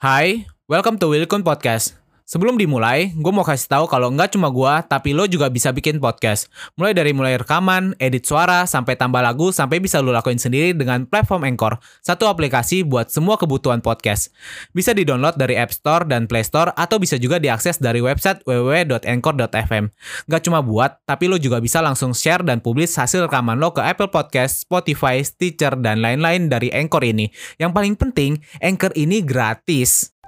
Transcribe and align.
Hai, 0.00 0.48
welcome 0.64 0.96
to 0.96 1.12
Wilkun 1.12 1.44
Podcast. 1.44 1.99
Sebelum 2.30 2.54
dimulai, 2.54 3.10
gue 3.10 3.32
mau 3.34 3.42
kasih 3.42 3.66
tahu 3.66 3.90
kalau 3.90 4.06
nggak 4.14 4.38
cuma 4.38 4.54
gue, 4.54 4.74
tapi 4.86 5.10
lo 5.18 5.26
juga 5.26 5.50
bisa 5.50 5.74
bikin 5.74 5.98
podcast. 5.98 6.46
Mulai 6.78 6.94
dari 6.94 7.10
mulai 7.10 7.34
rekaman, 7.34 7.98
edit 7.98 8.22
suara, 8.22 8.70
sampai 8.70 8.94
tambah 8.94 9.18
lagu, 9.18 9.50
sampai 9.50 9.82
bisa 9.82 9.98
lo 9.98 10.14
lakuin 10.14 10.38
sendiri 10.38 10.70
dengan 10.70 11.10
platform 11.10 11.42
Anchor. 11.50 11.82
Satu 11.98 12.30
aplikasi 12.30 12.86
buat 12.86 13.10
semua 13.10 13.34
kebutuhan 13.34 13.82
podcast. 13.82 14.30
Bisa 14.70 14.94
di-download 14.94 15.42
dari 15.42 15.58
App 15.58 15.74
Store 15.74 16.06
dan 16.06 16.30
Play 16.30 16.46
Store, 16.46 16.70
atau 16.78 17.02
bisa 17.02 17.18
juga 17.18 17.42
diakses 17.42 17.82
dari 17.82 17.98
website 17.98 18.46
www.anchor.fm. 18.46 19.90
Nggak 20.30 20.42
cuma 20.46 20.62
buat, 20.62 21.02
tapi 21.02 21.26
lo 21.26 21.34
juga 21.34 21.58
bisa 21.58 21.82
langsung 21.82 22.14
share 22.14 22.46
dan 22.46 22.62
publish 22.62 22.94
hasil 22.94 23.26
rekaman 23.26 23.58
lo 23.58 23.74
ke 23.74 23.82
Apple 23.82 24.14
Podcast, 24.14 24.70
Spotify, 24.70 25.18
Stitcher, 25.26 25.74
dan 25.82 25.98
lain-lain 25.98 26.46
dari 26.46 26.70
Anchor 26.70 27.02
ini. 27.02 27.26
Yang 27.58 27.74
paling 27.74 27.94
penting, 27.98 28.38
Anchor 28.62 28.94
ini 28.94 29.18
gratis. 29.18 30.19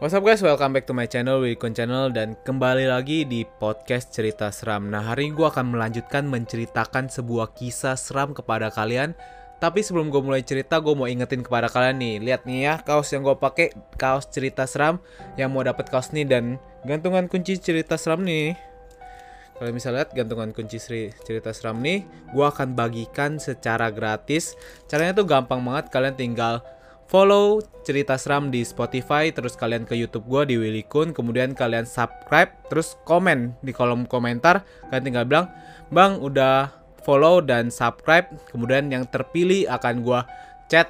What's 0.00 0.16
up 0.16 0.24
guys, 0.24 0.40
welcome 0.40 0.72
back 0.72 0.88
to 0.88 0.96
my 0.96 1.04
channel, 1.04 1.44
Wikun 1.44 1.76
Channel. 1.76 2.08
Dan 2.08 2.32
kembali 2.32 2.88
lagi 2.88 3.28
di 3.28 3.44
podcast 3.44 4.08
cerita 4.08 4.48
seram. 4.48 4.88
Nah 4.88 5.04
hari 5.04 5.28
ini 5.28 5.36
gue 5.36 5.44
akan 5.44 5.76
melanjutkan 5.76 6.24
menceritakan 6.24 7.12
sebuah 7.12 7.52
kisah 7.52 8.00
seram 8.00 8.32
kepada 8.32 8.72
kalian. 8.72 9.12
Tapi 9.60 9.84
sebelum 9.84 10.08
gue 10.08 10.24
mulai 10.24 10.40
cerita, 10.40 10.80
gue 10.80 10.96
mau 10.96 11.04
ingetin 11.04 11.44
kepada 11.44 11.68
kalian 11.68 12.00
nih. 12.00 12.16
Lihat 12.16 12.48
nih 12.48 12.58
ya, 12.64 12.74
kaos 12.80 13.12
yang 13.12 13.28
gue 13.28 13.36
pakai 13.36 13.76
kaos 14.00 14.24
cerita 14.32 14.64
seram 14.64 15.04
Yang 15.36 15.48
mau 15.52 15.60
dapet 15.68 15.92
kaos 15.92 16.16
nih 16.16 16.24
dan 16.24 16.56
gantungan 16.88 17.28
kunci 17.28 17.60
cerita 17.60 18.00
seram 18.00 18.24
nih. 18.24 18.56
Kalian 19.60 19.76
bisa 19.76 19.92
lihat 19.92 20.16
gantungan 20.16 20.56
kunci 20.56 20.80
cerita 21.12 21.52
seram 21.52 21.76
nih. 21.84 22.08
Gue 22.32 22.48
akan 22.48 22.72
bagikan 22.72 23.36
secara 23.36 23.92
gratis. 23.92 24.56
Caranya 24.88 25.12
tuh 25.20 25.28
gampang 25.28 25.60
banget, 25.60 25.92
kalian 25.92 26.16
tinggal 26.16 26.64
follow 27.10 27.58
cerita 27.82 28.14
seram 28.14 28.54
di 28.54 28.62
Spotify, 28.62 29.34
terus 29.34 29.58
kalian 29.58 29.82
ke 29.82 29.98
YouTube 29.98 30.30
gue 30.30 30.54
di 30.54 30.56
Willy 30.62 30.86
Kun, 30.86 31.10
kemudian 31.10 31.58
kalian 31.58 31.82
subscribe, 31.82 32.54
terus 32.70 32.94
komen 33.02 33.58
di 33.66 33.74
kolom 33.74 34.06
komentar, 34.06 34.62
kalian 34.88 35.02
tinggal 35.02 35.26
bilang, 35.26 35.46
bang 35.90 36.22
udah 36.22 36.70
follow 37.02 37.42
dan 37.42 37.66
subscribe, 37.74 38.30
kemudian 38.54 38.94
yang 38.94 39.02
terpilih 39.10 39.66
akan 39.74 40.06
gue 40.06 40.20
chat, 40.70 40.86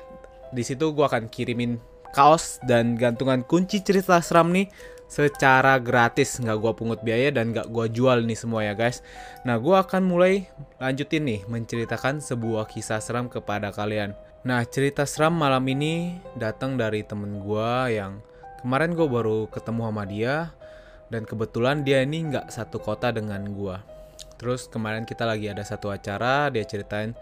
di 0.53 0.61
situ 0.61 0.93
gue 0.93 1.09
akan 1.09 1.33
kirimin 1.33 1.81
kaos 2.13 2.61
dan 2.69 3.01
gantungan 3.01 3.41
kunci 3.41 3.81
cerita 3.81 4.21
seram 4.21 4.53
nih 4.53 4.69
secara 5.11 5.79
gratis. 5.79 6.39
Nggak 6.43 6.59
gue 6.59 6.73
pungut 6.75 7.01
biaya 7.07 7.31
dan 7.35 7.55
nggak 7.55 7.71
gue 7.71 7.87
jual 7.91 8.27
nih 8.27 8.39
semua 8.39 8.67
ya 8.67 8.75
guys. 8.75 9.03
Nah 9.47 9.59
gue 9.63 9.75
akan 9.75 10.03
mulai 10.07 10.51
lanjutin 10.83 11.23
nih 11.23 11.47
menceritakan 11.47 12.19
sebuah 12.19 12.67
kisah 12.67 12.99
seram 12.99 13.31
kepada 13.31 13.71
kalian 13.71 14.15
Nah, 14.41 14.65
cerita 14.65 15.05
seram 15.05 15.37
malam 15.37 15.61
ini 15.69 16.17
datang 16.33 16.81
dari 16.81 17.05
temen 17.05 17.45
gue 17.45 17.73
yang 17.93 18.25
kemarin 18.65 18.97
gue 18.97 19.05
baru 19.05 19.45
ketemu 19.53 19.93
sama 19.93 20.05
dia 20.09 20.57
dan 21.13 21.29
kebetulan 21.29 21.85
dia 21.85 22.01
ini 22.01 22.25
nggak 22.33 22.49
satu 22.49 22.81
kota 22.81 23.13
dengan 23.13 23.45
gue. 23.53 23.77
Terus 24.41 24.65
kemarin 24.65 25.05
kita 25.05 25.29
lagi 25.29 25.53
ada 25.53 25.61
satu 25.61 25.93
acara, 25.93 26.49
dia 26.49 26.65
ceritain 26.65 27.13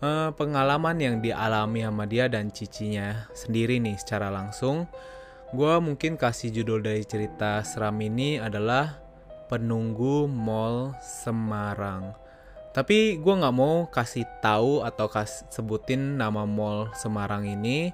uh, 0.00 0.32
pengalaman 0.32 0.96
yang 0.96 1.20
dialami 1.20 1.84
sama 1.84 2.08
dia 2.08 2.24
dan 2.32 2.48
cicinya 2.48 3.28
sendiri 3.36 3.76
nih 3.76 4.00
secara 4.00 4.32
langsung. 4.32 4.88
Gue 5.52 5.76
mungkin 5.76 6.16
kasih 6.16 6.56
judul 6.56 6.80
dari 6.80 7.04
cerita 7.04 7.60
seram 7.68 8.00
ini 8.00 8.40
adalah 8.40 8.96
Penunggu 9.52 10.24
Mall 10.24 10.96
Semarang. 11.04 12.21
Tapi 12.72 13.20
gue 13.20 13.34
nggak 13.36 13.52
mau 13.52 13.84
kasih 13.92 14.24
tahu 14.40 14.80
atau 14.80 15.04
kas 15.04 15.44
sebutin 15.52 16.16
nama 16.16 16.48
mall 16.48 16.88
Semarang 16.96 17.44
ini. 17.44 17.92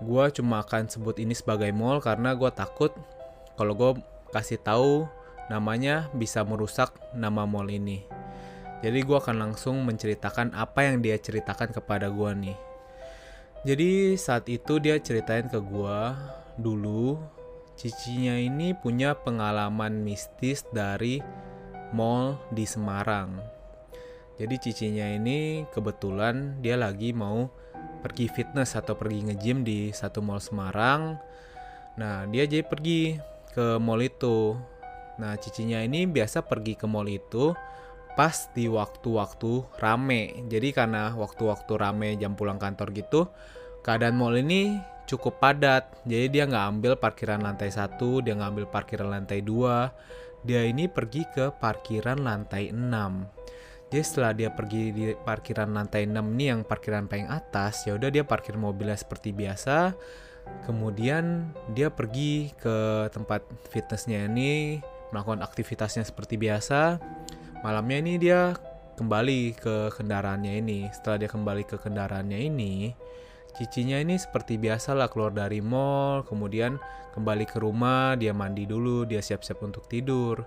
Gue 0.00 0.32
cuma 0.32 0.64
akan 0.64 0.88
sebut 0.88 1.20
ini 1.20 1.36
sebagai 1.36 1.68
mall 1.76 2.00
karena 2.00 2.32
gue 2.32 2.48
takut 2.48 2.88
kalau 3.60 3.76
gue 3.76 4.00
kasih 4.32 4.56
tahu 4.64 5.04
namanya 5.52 6.08
bisa 6.16 6.40
merusak 6.40 6.96
nama 7.12 7.44
mall 7.44 7.68
ini. 7.68 8.00
Jadi 8.80 9.04
gue 9.04 9.16
akan 9.20 9.36
langsung 9.44 9.84
menceritakan 9.84 10.56
apa 10.56 10.88
yang 10.88 11.04
dia 11.04 11.20
ceritakan 11.20 11.76
kepada 11.76 12.08
gue 12.08 12.30
nih. 12.32 12.58
Jadi 13.68 14.16
saat 14.16 14.48
itu 14.48 14.80
dia 14.80 14.96
ceritain 14.96 15.52
ke 15.52 15.60
gue 15.60 15.98
dulu 16.56 17.20
cicinya 17.76 18.40
ini 18.40 18.72
punya 18.72 19.12
pengalaman 19.20 20.00
mistis 20.00 20.64
dari 20.72 21.20
mall 21.92 22.40
di 22.54 22.64
Semarang 22.64 23.57
jadi 24.38 24.54
cicinya 24.54 25.06
ini 25.10 25.66
kebetulan 25.74 26.62
dia 26.62 26.78
lagi 26.78 27.10
mau 27.10 27.50
pergi 27.98 28.30
fitness 28.30 28.78
atau 28.78 28.94
pergi 28.94 29.26
nge-gym 29.26 29.66
di 29.66 29.90
satu 29.90 30.22
mall 30.22 30.38
Semarang. 30.38 31.18
Nah, 31.98 32.22
dia 32.30 32.46
jadi 32.46 32.62
pergi 32.62 33.18
ke 33.50 33.82
mall 33.82 33.98
itu. 33.98 34.54
Nah, 35.18 35.34
cicinya 35.34 35.82
ini 35.82 36.06
biasa 36.06 36.46
pergi 36.46 36.78
ke 36.78 36.86
mall 36.86 37.10
itu 37.10 37.50
pas 38.14 38.46
di 38.54 38.70
waktu-waktu 38.70 39.82
rame. 39.82 40.46
Jadi 40.46 40.70
karena 40.70 41.10
waktu-waktu 41.18 41.72
rame 41.74 42.14
jam 42.14 42.38
pulang 42.38 42.62
kantor 42.62 42.94
gitu, 42.94 43.26
keadaan 43.82 44.14
mall 44.14 44.38
ini 44.38 44.78
cukup 45.10 45.42
padat. 45.42 45.98
Jadi 46.06 46.38
dia 46.38 46.46
nggak 46.46 46.66
ambil 46.78 46.92
parkiran 46.94 47.42
lantai 47.42 47.74
satu, 47.74 48.22
dia 48.22 48.38
ngambil 48.38 48.70
parkiran 48.70 49.10
lantai 49.10 49.42
dua. 49.42 49.90
Dia 50.46 50.62
ini 50.62 50.86
pergi 50.86 51.26
ke 51.26 51.50
parkiran 51.58 52.22
lantai 52.22 52.70
6 52.70 53.37
jadi 53.88 54.04
setelah 54.04 54.32
dia 54.36 54.50
pergi 54.52 54.92
di 54.92 55.04
parkiran 55.16 55.72
lantai 55.72 56.04
6 56.04 56.20
nih 56.20 56.48
yang 56.52 56.60
parkiran 56.60 57.08
paling 57.08 57.24
atas, 57.24 57.88
ya 57.88 57.96
udah 57.96 58.12
dia 58.12 58.20
parkir 58.20 58.52
mobilnya 58.60 59.00
seperti 59.00 59.32
biasa. 59.32 59.96
Kemudian 60.68 61.52
dia 61.72 61.88
pergi 61.88 62.52
ke 62.56 63.08
tempat 63.08 63.44
fitnessnya 63.72 64.28
ini, 64.28 64.80
melakukan 65.08 65.40
aktivitasnya 65.40 66.04
seperti 66.04 66.36
biasa. 66.36 67.00
Malamnya 67.64 67.96
ini 68.04 68.12
dia 68.20 68.52
kembali 69.00 69.56
ke 69.56 69.76
kendaraannya 69.96 70.52
ini. 70.60 70.88
Setelah 70.92 71.24
dia 71.24 71.30
kembali 71.32 71.64
ke 71.64 71.80
kendaraannya 71.80 72.44
ini, 72.44 72.92
cicinya 73.56 73.96
ini 73.96 74.20
seperti 74.20 74.60
biasa 74.60 74.92
lah 74.92 75.08
keluar 75.08 75.32
dari 75.32 75.64
mall, 75.64 76.28
kemudian 76.28 76.76
kembali 77.16 77.44
ke 77.48 77.56
rumah, 77.56 78.20
dia 78.20 78.36
mandi 78.36 78.68
dulu, 78.68 79.08
dia 79.08 79.24
siap-siap 79.24 79.64
untuk 79.64 79.88
tidur. 79.88 80.44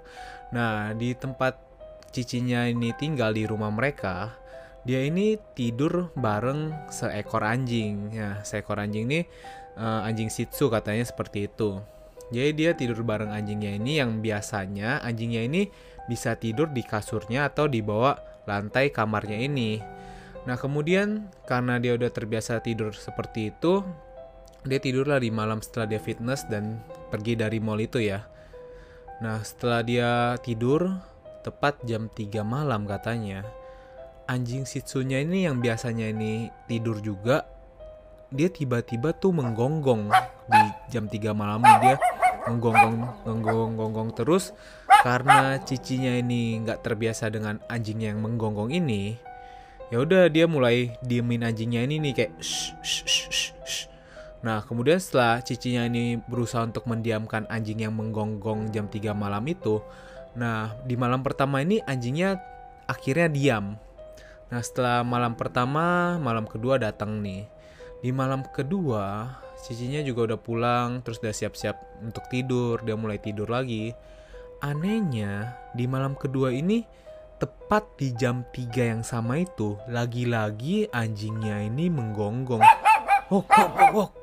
Nah, 0.53 0.93
di 0.93 1.17
tempat 1.17 1.70
cicinya 2.11 2.67
ini 2.67 2.91
tinggal 2.95 3.31
di 3.31 3.47
rumah 3.47 3.71
mereka, 3.71 4.35
dia 4.83 5.01
ini 5.01 5.39
tidur 5.55 6.11
bareng 6.13 6.91
seekor 6.91 7.41
anjing. 7.41 8.11
Ya, 8.13 8.43
seekor 8.45 8.77
anjing 8.77 9.07
ini 9.07 9.21
uh, 9.79 10.05
anjing 10.05 10.27
Shih 10.27 10.47
Tzu 10.47 10.67
katanya 10.67 11.07
seperti 11.07 11.47
itu. 11.47 11.79
Jadi 12.31 12.51
dia 12.55 12.71
tidur 12.71 13.03
bareng 13.03 13.31
anjingnya 13.31 13.75
ini 13.75 13.99
yang 13.99 14.23
biasanya 14.23 15.03
anjingnya 15.03 15.43
ini 15.43 15.67
bisa 16.07 16.39
tidur 16.39 16.71
di 16.71 16.79
kasurnya 16.79 17.51
atau 17.51 17.67
di 17.67 17.83
bawah 17.83 18.15
lantai 18.47 18.89
kamarnya 18.89 19.35
ini. 19.35 19.83
Nah 20.47 20.55
kemudian 20.57 21.27
karena 21.45 21.77
dia 21.77 21.93
udah 21.93 22.09
terbiasa 22.09 22.63
tidur 22.63 22.95
seperti 22.95 23.51
itu, 23.51 23.83
dia 24.63 24.79
tidurlah 24.79 25.19
di 25.19 25.29
malam 25.29 25.59
setelah 25.59 25.91
dia 25.91 26.01
fitness 26.01 26.47
dan 26.47 26.79
pergi 27.11 27.35
dari 27.35 27.59
mall 27.59 27.83
itu 27.83 27.99
ya. 27.99 28.25
Nah 29.21 29.43
setelah 29.43 29.83
dia 29.85 30.11
tidur, 30.39 30.87
tepat 31.41 31.81
jam 31.83 32.07
3 32.07 32.45
malam 32.45 32.85
katanya 32.85 33.43
anjing 34.29 34.63
Shih 34.63 34.85
Tzu-nya 34.85 35.19
ini 35.19 35.49
yang 35.49 35.59
biasanya 35.59 36.07
ini 36.13 36.53
tidur 36.69 37.01
juga 37.01 37.43
dia 38.31 38.47
tiba-tiba 38.47 39.11
tuh 39.11 39.35
menggonggong 39.35 40.07
di 40.47 40.61
jam 40.87 41.09
3 41.09 41.35
malam 41.35 41.59
dia 41.83 41.99
menggonggong 42.47 42.95
menggonggong 43.27 43.73
gonggong 43.75 44.09
terus 44.15 44.55
karena 45.01 45.57
cicinya 45.61 46.13
ini 46.15 46.61
nggak 46.61 46.85
terbiasa 46.85 47.27
dengan 47.33 47.57
anjingnya 47.67 48.13
yang 48.13 48.21
menggonggong 48.21 48.71
ini 48.71 49.17
ya 49.91 49.99
udah 49.99 50.31
dia 50.31 50.47
mulai 50.47 50.95
diemin 51.03 51.43
anjingnya 51.43 51.83
ini 51.83 51.99
nih 51.99 52.13
kayak 52.15 52.33
shh, 52.39 52.71
shh, 52.79 53.03
shh, 53.03 53.29
shh, 53.29 53.51
shh. 53.65 53.83
Nah 54.41 54.63
kemudian 54.65 54.97
setelah 54.97 55.43
cicinya 55.43 55.85
ini 55.85 56.17
berusaha 56.17 56.65
untuk 56.65 56.87
mendiamkan 56.89 57.45
anjing 57.51 57.83
yang 57.83 57.93
menggonggong 57.93 58.71
jam 58.71 58.87
3 58.87 59.11
malam 59.13 59.43
itu 59.45 59.83
Nah, 60.35 60.75
di 60.87 60.95
malam 60.95 61.23
pertama 61.23 61.59
ini 61.59 61.83
anjingnya 61.83 62.39
akhirnya 62.87 63.27
diam. 63.27 63.75
Nah, 64.51 64.61
setelah 64.63 65.03
malam 65.03 65.35
pertama, 65.35 66.15
malam 66.19 66.43
kedua 66.43 66.75
datang 66.75 67.23
nih. 67.23 67.47
Di 68.03 68.11
malam 68.11 68.43
kedua, 68.43 69.37
cicinya 69.61 70.01
juga 70.03 70.33
udah 70.33 70.39
pulang, 70.41 70.89
terus 71.05 71.21
udah 71.23 71.31
siap-siap 71.31 72.03
untuk 72.03 72.25
tidur, 72.27 72.81
dia 72.83 72.97
mulai 72.97 73.21
tidur 73.21 73.47
lagi. 73.47 73.95
Anehnya, 74.59 75.55
di 75.73 75.87
malam 75.87 76.17
kedua 76.17 76.51
ini 76.51 76.83
tepat 77.41 77.97
di 77.97 78.13
jam 78.13 78.45
3 78.53 78.91
yang 78.93 79.01
sama 79.01 79.41
itu, 79.41 79.73
lagi-lagi 79.89 80.85
anjingnya 80.93 81.65
ini 81.65 81.89
menggonggong. 81.89 82.61
Oh, 83.31 83.41
oh, 83.41 83.69
oh, 83.79 83.91
oh. 84.05 84.20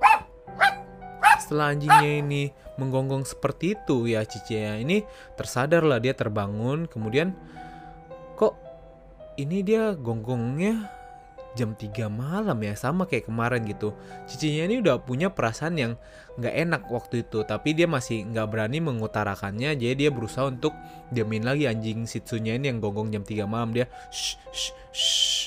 Setelah 1.49 1.73
anjingnya 1.73 2.13
ini 2.21 2.53
menggonggong 2.77 3.25
seperti 3.25 3.73
itu 3.73 4.05
ya 4.05 4.21
cicinya 4.29 4.77
ini 4.77 5.01
tersadar 5.33 5.81
lah 5.81 5.97
dia 5.97 6.13
terbangun 6.13 6.85
kemudian 6.85 7.33
kok 8.37 8.53
ini 9.41 9.65
dia 9.65 9.97
gonggongnya 9.97 10.93
jam 11.57 11.73
3 11.75 12.07
malam 12.07 12.59
ya? 12.63 12.75
Sama 12.77 13.11
kayak 13.11 13.27
kemarin 13.27 13.65
gitu. 13.65 13.97
Cicinya 14.29 14.69
ini 14.69 14.79
udah 14.79 15.03
punya 15.03 15.33
perasaan 15.33 15.75
yang 15.75 15.93
nggak 16.39 16.55
enak 16.55 16.83
waktu 16.87 17.27
itu 17.27 17.43
tapi 17.43 17.75
dia 17.75 17.91
masih 17.91 18.29
nggak 18.31 18.47
berani 18.47 18.79
mengutarakannya. 18.79 19.75
Jadi 19.75 20.07
dia 20.07 20.11
berusaha 20.13 20.47
untuk 20.47 20.71
diamin 21.11 21.43
lagi 21.43 21.67
anjing 21.67 22.05
sitsunya 22.05 22.55
ini 22.55 22.71
yang 22.71 22.79
gonggong 22.79 23.11
jam 23.11 23.27
3 23.27 23.49
malam. 23.51 23.75
Dia 23.75 23.91
shh, 24.13 24.39
shh, 24.53 24.73
shh. 24.93 25.45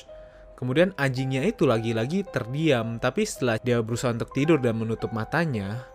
kemudian 0.59 0.93
anjingnya 0.93 1.41
itu 1.41 1.65
lagi-lagi 1.65 2.21
terdiam 2.21 3.01
tapi 3.01 3.25
setelah 3.25 3.57
dia 3.57 3.81
berusaha 3.81 4.13
untuk 4.13 4.29
tidur 4.29 4.61
dan 4.61 4.77
menutup 4.77 5.09
matanya 5.09 5.89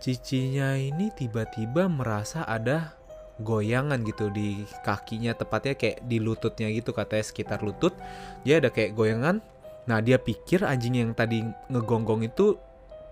cicinya 0.00 0.74
ini 0.74 1.12
tiba-tiba 1.12 1.86
merasa 1.86 2.48
ada 2.48 2.96
goyangan 3.40 4.00
gitu 4.04 4.28
di 4.28 4.64
kakinya 4.84 5.32
tepatnya 5.32 5.76
kayak 5.76 6.04
di 6.04 6.20
lututnya 6.20 6.68
gitu 6.72 6.92
katanya 6.92 7.24
sekitar 7.24 7.60
lutut. 7.64 7.96
Dia 8.44 8.60
ada 8.60 8.68
kayak 8.72 8.96
goyangan. 8.96 9.40
Nah 9.88 9.98
dia 10.04 10.20
pikir 10.20 10.64
anjing 10.64 11.00
yang 11.00 11.12
tadi 11.16 11.44
ngegonggong 11.72 12.24
itu 12.24 12.56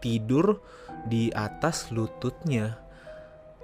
tidur 0.00 0.60
di 1.08 1.32
atas 1.32 1.92
lututnya. 1.92 2.76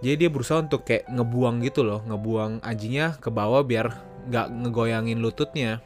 Jadi 0.04 0.26
dia 0.26 0.30
berusaha 0.32 0.60
untuk 0.60 0.84
kayak 0.84 1.08
ngebuang 1.08 1.64
gitu 1.64 1.80
loh 1.80 2.04
ngebuang 2.04 2.60
anjingnya 2.60 3.16
ke 3.20 3.32
bawah 3.32 3.64
biar 3.64 3.92
nggak 4.28 4.46
ngegoyangin 4.64 5.20
lututnya. 5.20 5.80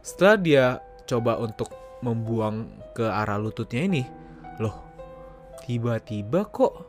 Setelah 0.00 0.36
dia 0.40 0.64
coba 1.04 1.36
untuk 1.36 1.68
membuang 2.00 2.72
ke 2.96 3.04
arah 3.04 3.36
lututnya 3.36 3.84
ini 3.84 4.02
loh 4.60 4.89
tiba-tiba 5.62 6.48
kok 6.48 6.88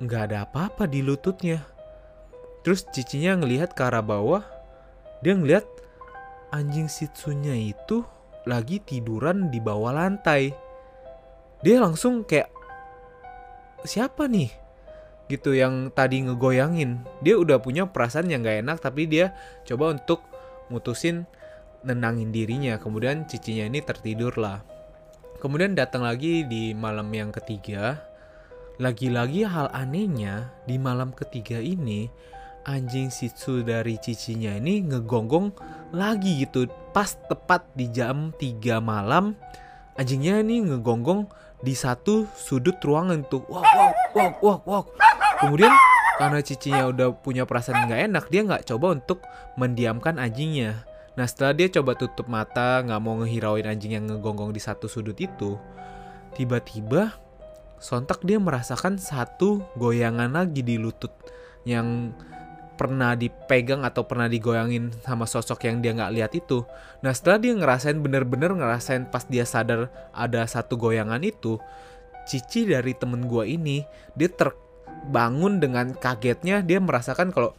nggak 0.00 0.22
ada 0.30 0.44
apa-apa 0.44 0.84
di 0.88 1.00
lututnya 1.00 1.74
Terus 2.64 2.88
cicinya 2.88 3.36
ngelihat 3.36 3.76
ke 3.76 3.84
arah 3.84 4.00
bawah, 4.00 4.40
dia 5.20 5.36
ngelihat 5.36 5.68
anjing 6.48 6.88
sitsunya 6.88 7.52
itu 7.52 8.00
lagi 8.48 8.80
tiduran 8.80 9.52
di 9.52 9.60
bawah 9.60 9.92
lantai. 9.92 10.56
Dia 11.60 11.84
langsung 11.84 12.24
kayak 12.24 12.48
siapa 13.84 14.24
nih? 14.32 14.48
Gitu 15.28 15.52
yang 15.52 15.92
tadi 15.92 16.24
ngegoyangin. 16.24 17.04
Dia 17.20 17.36
udah 17.36 17.60
punya 17.60 17.84
perasaan 17.84 18.32
yang 18.32 18.40
gak 18.40 18.64
enak 18.64 18.80
tapi 18.80 19.12
dia 19.12 19.36
coba 19.68 19.92
untuk 19.92 20.24
mutusin 20.72 21.28
nenangin 21.84 22.32
dirinya. 22.32 22.80
Kemudian 22.80 23.28
cicinya 23.28 23.68
ini 23.68 23.84
tertidur 23.84 24.40
lah. 24.40 24.64
Kemudian 25.44 25.76
datang 25.76 26.08
lagi 26.08 26.40
di 26.48 26.72
malam 26.72 27.12
yang 27.12 27.28
ketiga. 27.28 28.00
Lagi-lagi 28.80 29.44
hal 29.44 29.68
anehnya 29.76 30.48
di 30.64 30.80
malam 30.80 31.12
ketiga 31.12 31.60
ini 31.60 32.08
anjing 32.64 33.12
Shih 33.12 33.60
dari 33.60 34.00
cicinya 34.00 34.56
ini 34.56 34.88
ngegonggong 34.88 35.52
lagi 35.92 36.48
gitu. 36.48 36.64
Pas 36.96 37.12
tepat 37.28 37.68
di 37.76 37.92
jam 37.92 38.32
3 38.32 38.80
malam 38.80 39.36
anjingnya 40.00 40.40
ini 40.40 40.64
ngegonggong 40.64 41.28
di 41.60 41.76
satu 41.76 42.24
sudut 42.32 42.80
ruangan 42.80 43.28
tuh. 43.28 43.44
Wow 43.44 43.60
wow 43.60 43.92
wow 44.16 44.32
wow 44.40 44.58
wow 44.64 44.82
kemudian 45.44 45.76
karena 46.16 46.40
cicinya 46.40 46.88
udah 46.88 47.20
punya 47.20 47.44
perasaan 47.44 47.84
nggak 47.84 48.00
enak 48.08 48.24
dia 48.32 48.48
nggak 48.48 48.64
coba 48.64 48.96
untuk 48.96 49.20
mendiamkan 49.60 50.16
anjingnya 50.16 50.88
nah 51.14 51.26
setelah 51.26 51.54
dia 51.54 51.70
coba 51.70 51.94
tutup 51.94 52.26
mata 52.26 52.82
nggak 52.82 53.00
mau 53.00 53.14
ngehirauin 53.22 53.70
anjing 53.70 53.94
yang 53.94 54.04
ngegonggong 54.10 54.50
di 54.50 54.58
satu 54.58 54.90
sudut 54.90 55.14
itu 55.18 55.54
tiba-tiba 56.34 57.14
sontak 57.78 58.22
dia 58.26 58.42
merasakan 58.42 58.98
satu 58.98 59.62
goyangan 59.78 60.34
lagi 60.34 60.66
di 60.66 60.74
lutut 60.80 61.14
yang 61.62 62.10
pernah 62.74 63.14
dipegang 63.14 63.86
atau 63.86 64.02
pernah 64.04 64.26
digoyangin 64.26 64.90
sama 65.06 65.30
sosok 65.30 65.70
yang 65.70 65.78
dia 65.78 65.94
nggak 65.94 66.12
lihat 66.14 66.32
itu. 66.34 66.66
Nah 67.06 67.14
setelah 67.14 67.38
dia 67.38 67.54
ngerasain 67.54 67.98
bener-bener 68.02 68.50
ngerasain 68.50 69.06
pas 69.08 69.22
dia 69.30 69.46
sadar 69.46 69.88
ada 70.10 70.42
satu 70.44 70.74
goyangan 70.74 71.22
itu, 71.22 71.62
Cici 72.24 72.66
dari 72.66 72.96
temen 72.96 73.28
gue 73.28 73.44
ini 73.46 73.84
dia 74.16 74.32
terbangun 74.32 75.60
dengan 75.60 75.92
kagetnya 75.94 76.64
dia 76.64 76.80
merasakan 76.80 77.30
kalau 77.30 77.52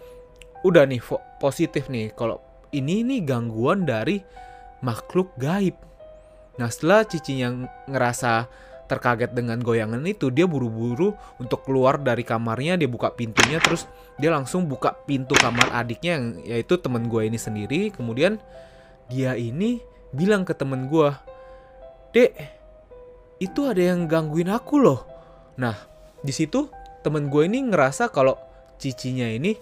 udah 0.66 0.90
nih 0.90 1.00
positif 1.38 1.86
nih 1.88 2.10
kalau 2.18 2.42
ini 2.76 3.08
nih 3.08 3.24
gangguan 3.24 3.88
dari 3.88 4.20
makhluk 4.84 5.32
gaib. 5.40 5.80
Nah 6.60 6.68
setelah 6.68 7.08
Cici 7.08 7.40
yang 7.40 7.68
ngerasa 7.88 8.48
terkaget 8.86 9.34
dengan 9.34 9.58
goyangan 9.60 10.02
itu 10.06 10.30
dia 10.30 10.46
buru-buru 10.46 11.18
untuk 11.42 11.66
keluar 11.66 11.98
dari 11.98 12.22
kamarnya 12.22 12.78
dia 12.78 12.86
buka 12.86 13.10
pintunya 13.18 13.58
terus 13.58 13.90
dia 14.22 14.30
langsung 14.30 14.70
buka 14.70 14.94
pintu 15.10 15.34
kamar 15.42 15.74
adiknya 15.74 16.22
yang 16.22 16.26
yaitu 16.46 16.78
temen 16.78 17.10
gue 17.10 17.26
ini 17.26 17.38
sendiri 17.42 17.90
kemudian 17.90 18.38
dia 19.10 19.34
ini 19.34 19.82
bilang 20.14 20.46
ke 20.46 20.54
temen 20.54 20.86
gue 20.86 21.10
dek 22.14 22.32
itu 23.42 23.66
ada 23.66 23.82
yang 23.82 24.06
gangguin 24.06 24.54
aku 24.54 24.78
loh 24.78 25.02
nah 25.58 25.76
di 26.22 26.32
situ 26.32 26.70
temen 27.02 27.28
gue 27.34 27.42
ini 27.50 27.66
ngerasa 27.66 28.14
kalau 28.14 28.38
cicinya 28.78 29.26
ini 29.26 29.58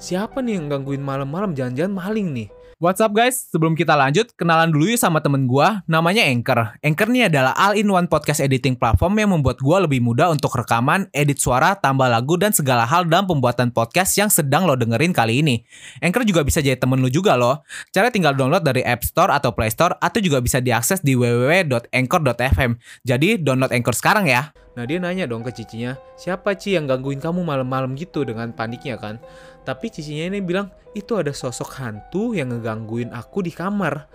siapa 0.00 0.42
nih 0.42 0.58
yang 0.58 0.66
gangguin 0.72 1.02
malam-malam 1.02 1.54
jangan-jangan 1.54 1.94
maling 1.94 2.30
nih 2.34 2.48
What's 2.82 2.98
up 2.98 3.14
guys? 3.14 3.46
Sebelum 3.46 3.78
kita 3.78 3.94
lanjut, 3.94 4.34
kenalan 4.34 4.74
dulu 4.74 4.90
yuk 4.90 4.98
sama 4.98 5.22
temen 5.22 5.46
gue, 5.46 5.68
namanya 5.86 6.26
Anchor. 6.26 6.74
Anchor 6.82 7.14
ini 7.14 7.30
adalah 7.30 7.54
all-in-one 7.54 8.10
podcast 8.10 8.42
editing 8.42 8.74
platform 8.74 9.22
yang 9.22 9.30
membuat 9.30 9.62
gue 9.62 9.78
lebih 9.86 10.02
mudah 10.02 10.34
untuk 10.34 10.50
rekaman, 10.50 11.06
edit 11.14 11.38
suara, 11.38 11.78
tambah 11.78 12.10
lagu, 12.10 12.34
dan 12.34 12.50
segala 12.50 12.82
hal 12.82 13.06
dalam 13.06 13.30
pembuatan 13.30 13.70
podcast 13.70 14.18
yang 14.18 14.26
sedang 14.34 14.66
lo 14.66 14.74
dengerin 14.74 15.14
kali 15.14 15.46
ini. 15.46 15.62
Anchor 16.02 16.26
juga 16.26 16.42
bisa 16.42 16.58
jadi 16.58 16.74
temen 16.74 16.98
lo 16.98 17.06
juga 17.06 17.38
loh. 17.38 17.62
Cara 17.94 18.10
tinggal 18.10 18.34
download 18.34 18.66
dari 18.66 18.82
App 18.82 19.06
Store 19.06 19.30
atau 19.30 19.54
Play 19.54 19.70
Store, 19.70 19.94
atau 20.02 20.18
juga 20.18 20.42
bisa 20.42 20.58
diakses 20.58 21.06
di 21.06 21.14
www.anchor.fm. 21.14 22.82
Jadi 23.06 23.38
download 23.38 23.70
Anchor 23.70 23.94
sekarang 23.94 24.26
ya. 24.26 24.50
Nah 24.72 24.88
dia 24.88 24.96
nanya 24.96 25.28
dong 25.28 25.44
ke 25.44 25.52
cicinya, 25.52 26.00
siapa 26.16 26.56
Ci 26.56 26.72
yang 26.72 26.88
gangguin 26.88 27.20
kamu 27.20 27.44
malam-malam 27.44 27.92
gitu 27.92 28.24
dengan 28.24 28.56
paniknya 28.56 28.96
kan? 28.96 29.20
Tapi 29.62 29.90
cicinya 29.90 30.32
ini 30.32 30.42
bilang, 30.42 30.70
itu 30.92 31.16
ada 31.16 31.30
sosok 31.30 31.78
hantu 31.78 32.34
yang 32.34 32.50
ngegangguin 32.50 33.14
aku 33.14 33.46
di 33.46 33.54
kamar. 33.54 34.10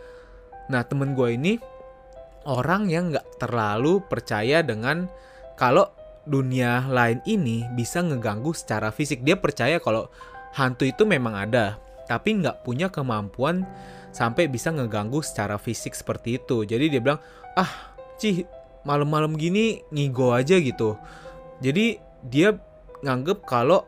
Nah 0.67 0.83
temen 0.83 1.15
gue 1.15 1.33
ini 1.33 1.53
orang 2.47 2.91
yang 2.91 3.15
gak 3.15 3.27
terlalu 3.39 4.03
percaya 4.05 4.59
dengan 4.61 5.07
kalau 5.55 5.91
dunia 6.27 6.83
lain 6.91 7.23
ini 7.23 7.63
bisa 7.73 8.03
ngeganggu 8.03 8.51
secara 8.51 8.91
fisik. 8.91 9.23
Dia 9.23 9.39
percaya 9.39 9.79
kalau 9.79 10.11
hantu 10.53 10.83
itu 10.83 11.07
memang 11.07 11.33
ada, 11.33 11.79
tapi 12.05 12.43
nggak 12.43 12.67
punya 12.67 12.91
kemampuan 12.91 13.63
sampai 14.11 14.51
bisa 14.51 14.75
ngeganggu 14.75 15.23
secara 15.23 15.55
fisik 15.55 15.95
seperti 15.95 16.37
itu. 16.37 16.67
Jadi 16.67 16.91
dia 16.91 17.01
bilang, 17.01 17.23
ah, 17.55 17.95
Ci, 18.19 18.43
malam-malam 18.83 19.39
gini 19.39 19.81
ngigo 19.89 20.35
aja 20.35 20.59
gitu. 20.59 20.99
Jadi 21.63 21.97
dia 22.27 22.53
nganggep 23.01 23.47
kalau 23.47 23.87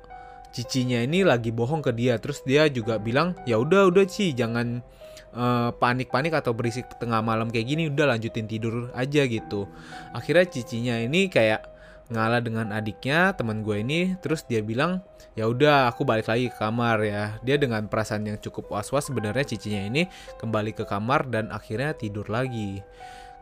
cicinya 0.49 0.99
ini 1.01 1.21
lagi 1.21 1.53
bohong 1.53 1.85
ke 1.85 1.91
dia 1.93 2.17
terus 2.17 2.41
dia 2.41 2.65
juga 2.69 2.97
bilang 2.97 3.37
ya 3.45 3.61
udah 3.61 3.89
udah 3.89 4.05
sih 4.09 4.33
jangan 4.33 4.81
panik 5.29 5.77
panik-panik 6.09 6.33
atau 6.33 6.57
berisik 6.57 6.89
tengah 6.97 7.21
malam 7.21 7.53
kayak 7.53 7.69
gini 7.69 7.85
udah 7.89 8.17
lanjutin 8.17 8.49
tidur 8.49 8.89
aja 8.97 9.29
gitu. 9.29 9.69
Akhirnya 10.09 10.49
cicinya 10.49 10.97
ini 10.97 11.29
kayak 11.29 11.69
ngalah 12.09 12.41
dengan 12.41 12.73
adiknya 12.73 13.37
teman 13.37 13.61
gue 13.61 13.85
ini 13.85 14.17
terus 14.25 14.41
dia 14.49 14.65
bilang 14.65 15.05
ya 15.37 15.45
udah 15.45 15.93
aku 15.93 16.01
balik 16.01 16.25
lagi 16.25 16.49
ke 16.49 16.57
kamar 16.57 17.05
ya. 17.05 17.37
Dia 17.45 17.61
dengan 17.61 17.85
perasaan 17.85 18.25
yang 18.25 18.41
cukup 18.41 18.73
was-was 18.73 19.05
sebenarnya 19.13 19.45
cicinya 19.45 19.85
ini 19.85 20.09
kembali 20.41 20.73
ke 20.73 20.89
kamar 20.89 21.29
dan 21.29 21.53
akhirnya 21.53 21.93
tidur 21.93 22.25
lagi. 22.25 22.81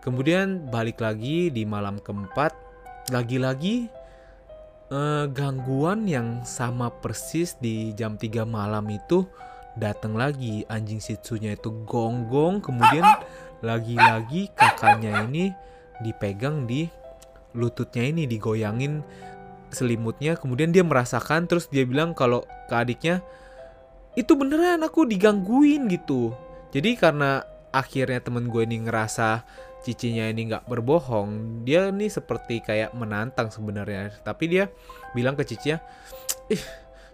Kemudian 0.04 0.68
balik 0.68 1.00
lagi 1.00 1.48
di 1.52 1.64
malam 1.64 2.04
keempat 2.04 2.52
lagi-lagi 3.16 3.88
uh, 4.92 5.26
gangguan 5.32 6.08
yang 6.08 6.44
sama 6.44 6.92
persis 6.92 7.56
di 7.60 7.92
jam 7.96 8.16
3 8.16 8.44
malam 8.48 8.88
itu 8.92 9.28
datang 9.78 10.16
lagi. 10.16 10.64
Anjing 10.68 11.00
sitsunya 11.04 11.56
itu 11.56 11.72
gonggong 11.86 12.64
kemudian 12.64 13.06
lagi-lagi 13.62 14.54
kakaknya 14.54 15.26
ini 15.28 15.52
dipegang 16.02 16.70
di 16.70 16.88
lututnya 17.58 18.06
ini 18.06 18.30
digoyangin 18.30 19.02
selimutnya. 19.74 20.38
Kemudian 20.38 20.72
dia 20.72 20.86
merasakan 20.86 21.50
terus 21.50 21.68
dia 21.68 21.84
bilang 21.84 22.16
kalau 22.16 22.46
ke 22.68 22.76
adiknya 22.76 23.24
itu 24.18 24.34
beneran 24.34 24.82
aku 24.82 25.06
digangguin 25.06 25.90
gitu. 25.92 26.34
Jadi 26.74 26.98
karena 26.98 27.46
akhirnya 27.72 28.20
temen 28.24 28.50
gue 28.50 28.66
ini 28.66 28.82
ngerasa 28.82 29.46
cicinya 29.86 30.26
ini 30.30 30.52
nggak 30.52 30.66
berbohong, 30.70 31.62
dia 31.64 31.90
nih 31.94 32.10
seperti 32.12 32.62
kayak 32.62 32.94
menantang 32.98 33.52
sebenarnya. 33.54 34.14
Tapi 34.22 34.46
dia 34.50 34.70
bilang 35.14 35.38
ke 35.38 35.44
cicinya, 35.46 35.82
ih 36.52 36.62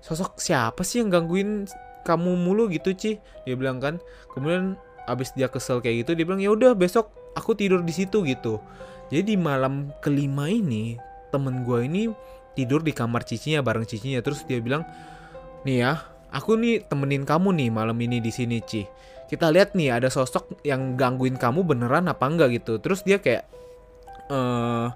sosok 0.03 0.39
siapa 0.39 0.81
sih 0.83 1.03
yang 1.03 1.11
gangguin 1.11 1.69
kamu 2.03 2.35
mulu 2.35 2.67
gitu 2.71 2.91
Ci? 2.95 3.19
Dia 3.47 3.55
bilang 3.55 3.79
kan. 3.79 3.99
Kemudian 4.33 4.75
abis 5.07 5.35
dia 5.35 5.51
kesel 5.51 5.83
kayak 5.83 6.07
gitu, 6.07 6.11
dia 6.15 6.25
bilang 6.27 6.41
ya 6.41 6.51
udah 6.51 6.75
besok 6.75 7.11
aku 7.35 7.55
tidur 7.55 7.83
di 7.83 7.93
situ 7.93 8.23
gitu. 8.23 8.59
Jadi 9.11 9.35
di 9.35 9.37
malam 9.37 9.93
kelima 10.01 10.49
ini 10.49 10.97
temen 11.33 11.65
gue 11.65 11.79
ini 11.85 12.03
tidur 12.53 12.85
di 12.85 12.93
kamar 12.93 13.25
cicinya 13.25 13.65
bareng 13.65 13.89
cicinya 13.89 14.21
terus 14.21 14.45
dia 14.45 14.61
bilang 14.61 14.85
nih 15.65 15.81
ya 15.81 15.91
aku 16.29 16.53
nih 16.53 16.85
temenin 16.85 17.25
kamu 17.25 17.49
nih 17.57 17.69
malam 17.73 17.97
ini 17.97 18.21
di 18.21 18.29
sini 18.29 18.61
Ci 18.61 18.85
kita 19.33 19.49
lihat 19.49 19.73
nih 19.73 19.97
ada 19.97 20.13
sosok 20.13 20.61
yang 20.61 20.93
gangguin 20.93 21.41
kamu 21.41 21.65
beneran 21.65 22.05
apa 22.05 22.29
enggak 22.29 22.53
gitu. 22.61 22.77
Terus 22.77 23.01
dia 23.01 23.17
kayak 23.17 23.49
uh, 24.29 24.93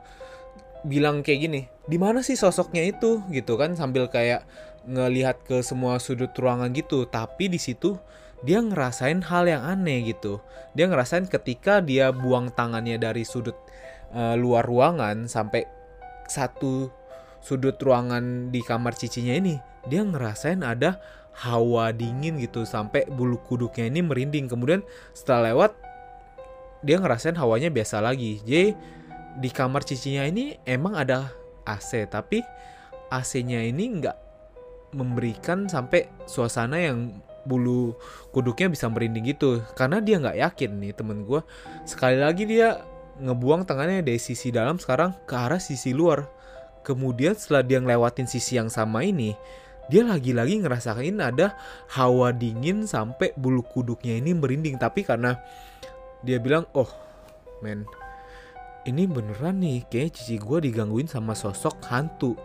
bilang 0.85 1.25
kayak 1.25 1.49
gini 1.49 1.61
di 1.89 1.97
mana 1.97 2.21
sih 2.21 2.37
sosoknya 2.37 2.85
itu? 2.85 3.25
gitu 3.33 3.57
kan 3.57 3.73
sambil 3.73 4.05
kayak 4.05 4.45
ngelihat 4.85 5.41
ke 5.41 5.65
semua 5.65 5.97
sudut 5.97 6.29
ruangan 6.37 6.69
gitu. 6.69 7.09
Tapi 7.09 7.49
di 7.49 7.57
situ 7.57 7.97
dia 8.45 8.61
ngerasain 8.61 9.25
hal 9.25 9.49
yang 9.49 9.65
aneh 9.65 10.05
gitu. 10.13 10.37
Dia 10.77 10.85
ngerasain 10.85 11.25
ketika 11.25 11.81
dia 11.81 12.13
buang 12.13 12.53
tangannya 12.53 13.01
dari 13.01 13.25
sudut 13.25 13.57
uh, 14.13 14.37
luar 14.37 14.69
ruangan 14.69 15.25
sampai 15.25 15.65
satu 16.29 16.93
sudut 17.41 17.81
ruangan 17.81 18.53
di 18.53 18.61
kamar 18.61 18.93
cicinya 18.93 19.33
ini 19.33 19.55
dia 19.87 20.03
ngerasain 20.03 20.61
ada 20.61 20.99
hawa 21.37 21.93
dingin 21.93 22.41
gitu 22.41 22.65
sampai 22.65 23.05
bulu 23.05 23.37
kuduknya 23.45 23.85
ini 23.85 24.01
merinding. 24.01 24.49
Kemudian 24.49 24.81
setelah 25.13 25.53
lewat 25.53 25.71
dia 26.81 26.97
ngerasain 26.97 27.37
hawanya 27.37 27.69
biasa 27.69 28.01
lagi. 28.01 28.41
Jadi 28.41 28.73
di 29.37 29.49
kamar 29.53 29.85
cicinya 29.85 30.25
ini 30.25 30.57
emang 30.65 30.97
ada 30.97 31.29
AC 31.61 32.09
tapi 32.09 32.41
AC-nya 33.13 33.61
ini 33.61 34.01
nggak 34.01 34.17
memberikan 34.97 35.69
sampai 35.69 36.09
suasana 36.25 36.81
yang 36.81 37.21
bulu 37.45 37.93
kuduknya 38.33 38.73
bisa 38.73 38.89
merinding 38.89 39.29
gitu. 39.29 39.61
Karena 39.77 40.01
dia 40.01 40.17
nggak 40.17 40.37
yakin 40.41 40.71
nih 40.81 40.93
temen 40.97 41.21
gue 41.21 41.45
sekali 41.85 42.17
lagi 42.17 42.49
dia 42.49 42.81
ngebuang 43.17 43.65
tangannya 43.65 44.01
dari 44.01 44.21
sisi 44.21 44.49
dalam 44.49 44.81
sekarang 44.81 45.13
ke 45.29 45.37
arah 45.37 45.61
sisi 45.61 45.93
luar. 45.93 46.25
Kemudian 46.81 47.37
setelah 47.37 47.61
dia 47.61 47.77
ngelewatin 47.83 48.25
sisi 48.25 48.57
yang 48.57 48.71
sama 48.71 49.03
ini 49.03 49.37
dia 49.87 50.03
lagi-lagi 50.03 50.59
ngerasain 50.59 51.17
ada 51.23 51.55
hawa 51.95 52.35
dingin 52.35 52.83
sampai 52.83 53.31
bulu 53.39 53.63
kuduknya 53.63 54.19
ini 54.19 54.35
merinding. 54.35 54.75
Tapi 54.75 55.07
karena 55.07 55.39
dia 56.21 56.37
bilang 56.43 56.67
oh 56.75 56.91
men 57.63 57.87
ini 58.87 59.03
beneran 59.03 59.59
nih 59.59 59.83
kayak 59.91 60.15
cici 60.15 60.39
gue 60.39 60.63
digangguin 60.63 61.07
sama 61.11 61.35
sosok 61.35 61.79
hantu. 61.91 62.35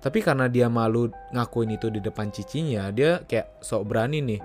Tapi 0.00 0.20
karena 0.20 0.52
dia 0.52 0.68
malu 0.68 1.08
ngakuin 1.32 1.80
itu 1.80 1.88
di 1.88 2.00
depan 2.00 2.28
cicinya 2.28 2.92
dia 2.92 3.24
kayak 3.24 3.60
sok 3.64 3.88
berani 3.88 4.20
nih 4.20 4.40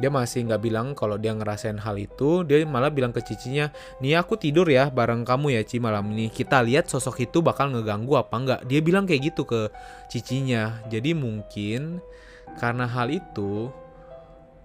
dia 0.00 0.08
masih 0.08 0.48
nggak 0.48 0.62
bilang 0.62 0.86
kalau 0.96 1.20
dia 1.20 1.36
ngerasain 1.36 1.76
hal 1.76 1.96
itu 2.00 2.46
dia 2.48 2.64
malah 2.64 2.88
bilang 2.88 3.12
ke 3.12 3.20
cicinya 3.20 3.68
nih 4.00 4.16
aku 4.16 4.40
tidur 4.40 4.64
ya 4.68 4.88
bareng 4.88 5.26
kamu 5.26 5.58
ya 5.58 5.62
Ci 5.66 5.82
malam 5.82 6.08
ini. 6.14 6.32
Kita 6.32 6.64
lihat 6.64 6.88
sosok 6.88 7.28
itu 7.28 7.44
bakal 7.44 7.72
ngeganggu 7.74 8.16
apa 8.16 8.34
enggak 8.36 8.60
dia 8.64 8.80
bilang 8.80 9.04
kayak 9.04 9.32
gitu 9.34 9.44
ke 9.44 9.68
cicinya. 10.08 10.80
Jadi 10.88 11.12
mungkin 11.12 12.00
karena 12.56 12.88
hal 12.88 13.12
itu 13.12 13.68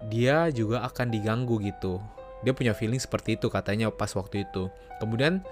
dia 0.08 0.48
juga 0.54 0.86
akan 0.88 1.08
diganggu 1.12 1.60
gitu. 1.64 2.00
Dia 2.46 2.54
punya 2.54 2.78
feeling 2.78 3.02
seperti 3.02 3.36
itu 3.36 3.50
katanya 3.50 3.92
pas 3.92 4.14
waktu 4.14 4.48
itu. 4.48 4.72
Kemudian 5.02 5.44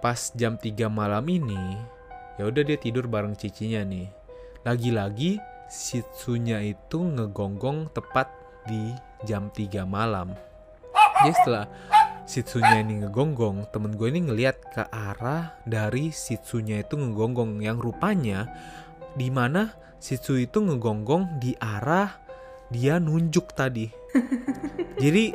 pas 0.00 0.32
jam 0.32 0.56
3 0.56 0.88
malam 0.88 1.24
ini 1.28 1.76
ya 2.40 2.48
udah 2.48 2.62
dia 2.64 2.80
tidur 2.80 3.04
bareng 3.04 3.36
cicinya 3.36 3.84
nih. 3.84 4.08
Lagi-lagi 4.64 5.40
Shitsunya 5.70 6.66
itu 6.66 6.98
ngegonggong 6.98 7.94
tepat 7.94 8.26
di 8.66 8.92
jam 9.24 9.48
3 9.52 9.84
malam. 9.84 10.32
Jadi 11.20 11.32
setelah 11.36 11.66
Shitsunya 12.30 12.86
ini 12.86 13.02
ngegonggong, 13.02 13.74
temen 13.74 13.98
gue 13.98 14.06
ini 14.06 14.22
ngeliat 14.30 14.56
ke 14.70 14.86
arah 14.86 15.58
dari 15.66 16.14
Shitsunya 16.14 16.86
itu 16.86 16.94
ngegonggong 16.94 17.58
yang 17.58 17.82
rupanya 17.82 18.46
di 19.18 19.28
mana 19.34 19.74
Shitsu 19.98 20.38
itu 20.38 20.62
ngegonggong 20.62 21.42
di 21.42 21.58
arah 21.58 22.22
dia 22.70 23.02
nunjuk 23.02 23.50
tadi. 23.52 23.90
Jadi 25.02 25.34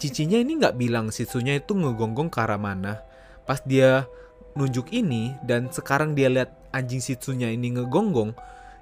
cicinya 0.00 0.40
ini 0.40 0.56
nggak 0.56 0.74
bilang 0.80 1.12
Shitsunya 1.12 1.60
itu 1.60 1.76
ngegonggong 1.76 2.32
ke 2.32 2.38
arah 2.40 2.58
mana. 2.58 3.04
Pas 3.44 3.60
dia 3.60 4.08
nunjuk 4.56 4.88
ini 4.90 5.36
dan 5.44 5.68
sekarang 5.68 6.16
dia 6.16 6.32
lihat 6.32 6.50
anjing 6.72 7.04
Shitsunya 7.04 7.52
ini 7.52 7.76
ngegonggong, 7.76 8.32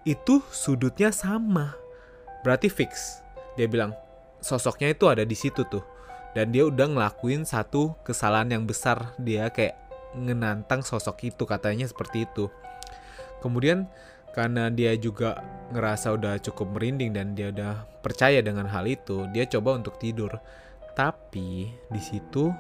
itu 0.07 0.39
sudutnya 0.55 1.11
sama. 1.11 1.82
Berarti 2.43 2.69
fix. 2.69 3.23
Dia 3.55 3.71
bilang, 3.71 3.95
sosoknya 4.43 4.91
itu 4.91 5.07
ada 5.07 5.23
di 5.23 5.35
situ 5.35 5.63
tuh. 5.67 5.83
Dan 6.33 6.51
dia 6.51 6.67
udah 6.67 6.91
ngelakuin 6.91 7.47
satu 7.47 7.95
kesalahan 8.03 8.51
yang 8.53 8.65
besar. 8.67 9.15
Dia 9.19 9.49
kayak 9.49 9.79
ngenantang 10.19 10.85
sosok 10.85 11.33
itu 11.33 11.43
katanya 11.49 11.89
seperti 11.89 12.29
itu. 12.29 12.53
Kemudian 13.41 13.89
karena 14.33 14.73
dia 14.73 14.97
juga 14.97 15.45
ngerasa 15.73 16.17
udah 16.17 16.41
cukup 16.41 16.77
merinding 16.77 17.13
dan 17.13 17.37
dia 17.37 17.53
udah 17.53 17.85
percaya 18.01 18.41
dengan 18.41 18.65
hal 18.65 18.89
itu 18.89 19.29
dia 19.33 19.45
coba 19.45 19.77
untuk 19.77 20.01
tidur. 20.01 20.41
Tapi 20.93 21.73
di 21.73 22.01
situ 22.01 22.53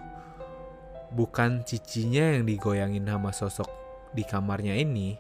bukan 1.12 1.65
cicinya 1.65 2.37
yang 2.37 2.49
digoyangin 2.49 3.05
sama 3.05 3.33
sosok 3.33 3.69
di 4.12 4.25
kamarnya 4.25 4.77
ini 4.77 5.17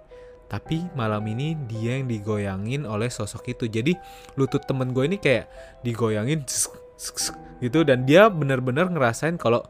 tapi 0.52 0.84
malam 0.92 1.24
ini 1.32 1.56
dia 1.64 1.96
yang 1.96 2.12
digoyangin 2.12 2.84
oleh 2.84 3.08
sosok 3.08 3.56
itu. 3.56 3.64
Jadi 3.72 3.96
lutut 4.36 4.60
temen 4.68 4.92
gue 4.92 5.08
ini 5.08 5.16
kayak 5.16 5.48
digoyangin 5.80 6.44
gitu. 7.64 7.80
Dan 7.88 8.04
dia 8.04 8.28
benar-benar 8.28 8.92
ngerasain 8.92 9.40
kalau 9.40 9.64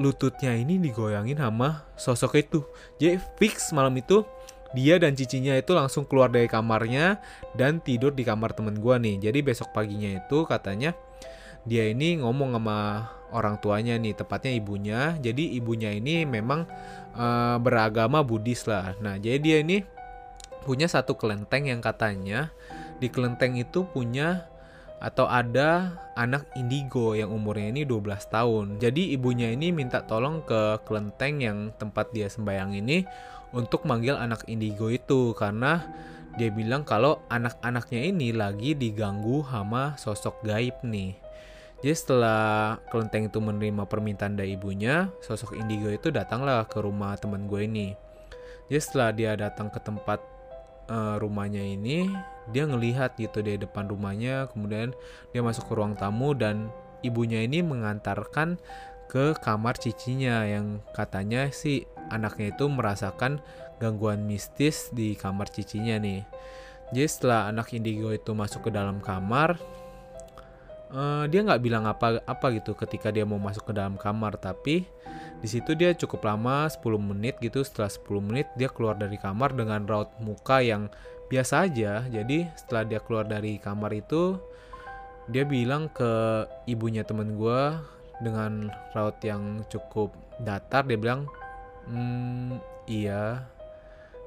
lututnya 0.00 0.56
ini 0.56 0.80
digoyangin 0.80 1.36
sama 1.36 1.84
sosok 2.00 2.32
itu. 2.40 2.64
Jadi 2.96 3.20
fix 3.36 3.76
malam 3.76 3.92
itu 4.00 4.24
dia 4.72 4.96
dan 4.96 5.12
cicinya 5.12 5.52
itu 5.52 5.76
langsung 5.76 6.08
keluar 6.08 6.32
dari 6.32 6.48
kamarnya 6.48 7.20
dan 7.52 7.76
tidur 7.84 8.16
di 8.16 8.24
kamar 8.24 8.56
temen 8.56 8.80
gue 8.80 8.96
nih. 8.96 9.20
Jadi 9.20 9.38
besok 9.44 9.76
paginya 9.76 10.16
itu 10.16 10.48
katanya 10.48 10.96
dia 11.64 11.88
ini 11.88 12.20
ngomong 12.20 12.56
sama 12.56 13.08
orang 13.34 13.58
tuanya 13.58 13.98
nih 13.98 14.14
tepatnya 14.14 14.52
ibunya 14.54 15.00
jadi 15.18 15.58
ibunya 15.58 15.90
ini 15.90 16.22
memang 16.22 16.68
uh, 17.16 17.56
beragama 17.58 18.22
Buddhis 18.22 18.66
lah. 18.68 18.94
Nah, 19.00 19.16
jadi 19.16 19.38
dia 19.40 19.56
ini 19.62 19.82
punya 20.64 20.88
satu 20.88 21.14
kelenteng 21.14 21.68
yang 21.68 21.84
katanya 21.84 22.50
di 22.98 23.12
kelenteng 23.12 23.58
itu 23.60 23.84
punya 23.84 24.48
atau 25.02 25.28
ada 25.28 26.00
anak 26.16 26.48
indigo 26.56 27.12
yang 27.12 27.28
umurnya 27.28 27.68
ini 27.68 27.82
12 27.84 28.32
tahun. 28.32 28.66
Jadi 28.80 29.12
ibunya 29.12 29.52
ini 29.52 29.68
minta 29.68 30.00
tolong 30.00 30.40
ke 30.48 30.80
kelenteng 30.88 31.44
yang 31.44 31.58
tempat 31.76 32.08
dia 32.16 32.32
sembayang 32.32 32.72
ini 32.72 33.04
untuk 33.52 33.84
manggil 33.84 34.16
anak 34.16 34.48
indigo 34.48 34.88
itu 34.88 35.36
karena 35.36 35.84
dia 36.34 36.48
bilang 36.50 36.82
kalau 36.82 37.22
anak-anaknya 37.30 38.00
ini 38.10 38.34
lagi 38.34 38.72
diganggu 38.74 39.44
sama 39.44 39.94
sosok 40.00 40.40
gaib 40.42 40.80
nih. 40.80 41.23
Jadi 41.84 42.00
setelah 42.00 42.80
kelenteng 42.88 43.28
itu 43.28 43.44
menerima 43.44 43.84
permintaan 43.84 44.40
dari 44.40 44.56
ibunya, 44.56 45.12
sosok 45.20 45.52
indigo 45.52 45.92
itu 45.92 46.08
datanglah 46.08 46.64
ke 46.64 46.80
rumah 46.80 47.12
teman 47.20 47.44
gue 47.44 47.68
ini. 47.68 47.92
Jadi 48.72 48.80
setelah 48.80 49.12
dia 49.12 49.36
datang 49.36 49.68
ke 49.68 49.76
tempat 49.84 50.16
uh, 50.88 51.20
rumahnya 51.20 51.60
ini, 51.60 52.08
dia 52.56 52.64
ngelihat 52.64 53.20
gitu 53.20 53.44
di 53.44 53.60
depan 53.60 53.84
rumahnya, 53.84 54.48
kemudian 54.48 54.96
dia 55.36 55.44
masuk 55.44 55.68
ke 55.68 55.76
ruang 55.76 55.92
tamu 55.92 56.32
dan 56.32 56.72
ibunya 57.04 57.44
ini 57.44 57.60
mengantarkan 57.60 58.56
ke 59.04 59.36
kamar 59.44 59.76
cicinya 59.76 60.48
yang 60.48 60.80
katanya 60.96 61.52
sih 61.52 61.84
anaknya 62.08 62.56
itu 62.56 62.64
merasakan 62.64 63.44
gangguan 63.76 64.24
mistis 64.24 64.88
di 64.88 65.12
kamar 65.20 65.52
cicinya 65.52 66.00
nih. 66.00 66.24
Jadi 66.96 67.08
setelah 67.12 67.52
anak 67.52 67.76
indigo 67.76 68.08
itu 68.08 68.32
masuk 68.32 68.68
ke 68.68 68.70
dalam 68.72 69.04
kamar, 69.04 69.60
uh, 70.90 71.24
dia 71.30 71.40
nggak 71.46 71.62
bilang 71.62 71.88
apa 71.88 72.20
apa 72.26 72.46
gitu 72.52 72.76
ketika 72.76 73.08
dia 73.14 73.24
mau 73.24 73.40
masuk 73.40 73.70
ke 73.70 73.72
dalam 73.72 73.96
kamar 73.96 74.36
tapi 74.36 74.84
di 75.40 75.48
situ 75.48 75.76
dia 75.76 75.92
cukup 75.92 76.24
lama 76.24 76.68
10 76.68 76.80
menit 77.00 77.36
gitu. 77.40 77.60
Setelah 77.60 77.92
10 77.92 78.26
menit 78.28 78.46
dia 78.56 78.72
keluar 78.72 78.96
dari 78.96 79.20
kamar 79.20 79.52
dengan 79.52 79.84
raut 79.84 80.08
muka 80.20 80.64
yang 80.64 80.88
biasa 81.28 81.68
aja. 81.68 82.04
Jadi 82.08 82.48
setelah 82.56 82.84
dia 82.88 83.00
keluar 83.04 83.28
dari 83.28 83.60
kamar 83.60 83.92
itu 83.92 84.40
dia 85.28 85.44
bilang 85.44 85.88
ke 85.88 86.44
ibunya 86.68 87.04
temen 87.04 87.36
gue 87.36 87.60
dengan 88.20 88.68
raut 88.92 89.16
yang 89.24 89.64
cukup 89.72 90.12
datar 90.40 90.84
dia 90.84 91.00
bilang 91.00 91.26
hmm, 91.88 92.60
iya 92.86 93.48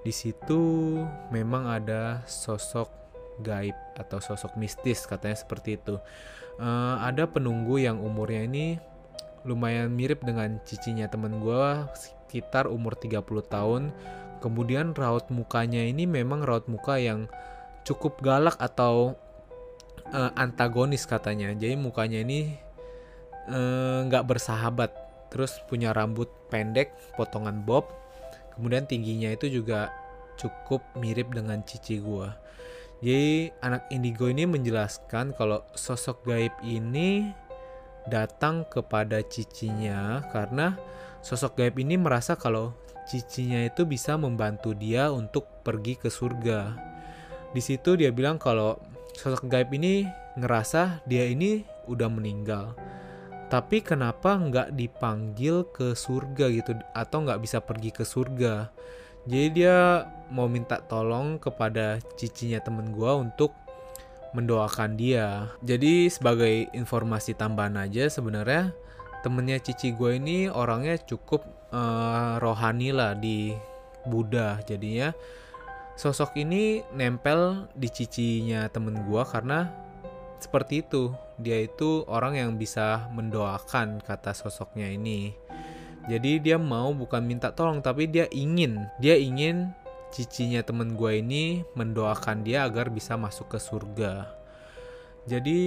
di 0.01 0.13
situ 0.13 0.95
memang 1.29 1.67
ada 1.67 2.23
sosok 2.25 2.89
gaib 3.41 3.75
atau 3.97 4.17
sosok 4.21 4.57
mistis 4.57 5.05
katanya 5.05 5.37
seperti 5.37 5.77
itu. 5.77 5.97
Uh, 6.57 6.97
ada 7.05 7.29
penunggu 7.29 7.77
yang 7.77 8.01
umurnya 8.01 8.49
ini 8.49 8.65
lumayan 9.45 9.93
mirip 9.93 10.25
dengan 10.25 10.59
cicinya 10.65 11.05
temen 11.07 11.39
gue 11.39 11.63
sekitar 11.95 12.67
umur 12.67 12.97
30 12.97 13.23
tahun. 13.47 13.83
Kemudian 14.43 14.93
raut 14.93 15.25
mukanya 15.33 15.81
ini 15.81 16.05
memang 16.05 16.45
raut 16.45 16.67
muka 16.69 16.99
yang 17.01 17.25
cukup 17.87 18.19
galak 18.21 18.59
atau 18.59 19.15
uh, 20.11 20.31
antagonis 20.35 21.07
katanya. 21.07 21.55
Jadi 21.55 21.73
mukanya 21.73 22.21
ini 22.21 22.53
eh, 23.49 23.99
nggak 24.05 24.23
uh, 24.25 24.27
bersahabat. 24.27 24.91
Terus 25.33 25.57
punya 25.65 25.95
rambut 25.95 26.29
pendek 26.53 26.93
potongan 27.17 27.65
bob. 27.65 27.89
Kemudian 28.53 28.85
tingginya 28.85 29.33
itu 29.33 29.49
juga 29.49 29.89
cukup 30.37 30.85
mirip 31.01 31.33
dengan 31.33 31.65
cici 31.65 31.97
gue 31.97 32.29
Jadi 32.97 33.53
anak 33.61 33.85
indigo 33.93 34.25
ini 34.25 34.49
menjelaskan 34.49 35.37
kalau 35.37 35.61
sosok 35.77 36.25
gaib 36.25 36.53
ini 36.65 37.29
datang 38.09 38.65
kepada 38.65 39.21
cicinya 39.21 40.25
karena 40.33 40.73
sosok 41.21 41.61
gaib 41.61 41.77
ini 41.77 41.93
merasa 41.93 42.33
kalau 42.33 42.73
cicinya 43.05 43.61
itu 43.61 43.85
bisa 43.85 44.17
membantu 44.17 44.73
dia 44.73 45.13
untuk 45.13 45.45
pergi 45.61 45.93
ke 45.93 46.09
surga. 46.09 46.73
Di 47.53 47.61
situ 47.61 47.93
dia 48.01 48.09
bilang 48.09 48.41
kalau 48.41 48.81
sosok 49.13 49.45
gaib 49.45 49.69
ini 49.77 50.09
ngerasa 50.33 51.05
dia 51.05 51.29
ini 51.29 51.61
udah 51.85 52.09
meninggal. 52.09 52.73
Tapi 53.47 53.79
kenapa 53.79 54.35
nggak 54.35 54.75
dipanggil 54.75 55.69
ke 55.71 55.93
surga 55.93 56.51
gitu 56.51 56.75
atau 56.91 57.17
nggak 57.23 57.39
bisa 57.45 57.61
pergi 57.63 57.93
ke 57.93 58.03
surga? 58.03 58.73
Jadi 59.27 59.61
dia 59.61 60.07
mau 60.31 60.47
minta 60.47 60.79
tolong 60.79 61.35
kepada 61.35 61.99
cicinya 62.15 62.63
temen 62.63 62.95
gua 62.95 63.19
untuk 63.19 63.51
mendoakan 64.31 64.95
dia. 64.95 65.51
Jadi 65.63 66.07
sebagai 66.11 66.67
informasi 66.75 67.35
tambahan 67.35 67.79
aja 67.87 68.07
sebenarnya 68.11 68.71
temennya 69.25 69.59
cici 69.59 69.91
gue 69.95 70.19
ini 70.19 70.47
orangnya 70.47 70.99
cukup 71.01 71.43
uh, 71.73 72.39
rohani 72.39 72.95
lah 72.95 73.15
di 73.15 73.55
Buddha. 74.07 74.59
Jadinya 74.63 75.11
sosok 75.97 76.37
ini 76.39 76.85
nempel 76.93 77.67
di 77.73 77.89
cicinya 77.89 78.69
temen 78.71 79.03
gue 79.07 79.23
karena 79.27 79.71
seperti 80.37 80.85
itu. 80.85 81.11
Dia 81.37 81.65
itu 81.65 82.05
orang 82.09 82.37
yang 82.37 82.51
bisa 82.57 83.09
mendoakan 83.13 84.01
kata 84.05 84.33
sosoknya 84.33 84.89
ini. 84.89 85.33
Jadi 86.07 86.39
dia 86.39 86.55
mau 86.55 86.95
bukan 86.95 87.19
minta 87.27 87.51
tolong 87.51 87.83
tapi 87.83 88.07
dia 88.07 88.31
ingin, 88.31 88.87
dia 89.03 89.19
ingin 89.19 89.75
cicinya 90.07 90.63
temen 90.63 90.95
gue 90.95 91.19
ini 91.19 91.67
mendoakan 91.75 92.47
dia 92.47 92.63
agar 92.63 92.87
bisa 92.87 93.19
masuk 93.19 93.51
ke 93.51 93.59
surga. 93.59 94.31
Jadi 95.27 95.59